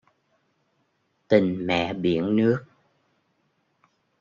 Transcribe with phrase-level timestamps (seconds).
[1.27, 2.65] Tình mẹ biển nước